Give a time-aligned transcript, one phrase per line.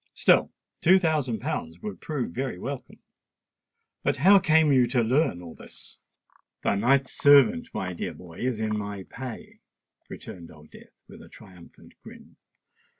[0.15, 0.51] Still
[0.81, 2.97] two thousand pounds would prove very welcome.
[4.01, 5.99] But how came you to learn all this?"
[6.63, 9.59] "The knight's servant, my dear boy, is in my pay,"
[10.09, 12.37] returned Old Death, with a triumphant grin.